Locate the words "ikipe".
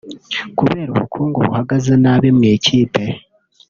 2.55-3.03